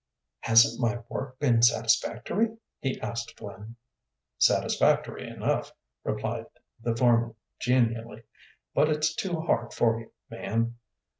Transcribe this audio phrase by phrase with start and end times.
[0.39, 3.75] "Hasn't my work been satisfactory?" he asked Flynn.
[4.39, 5.71] "Satisfactory enough,"
[6.03, 6.47] replied
[6.81, 8.23] the foreman, genially,
[8.73, 10.73] "but it's too hard for you, man."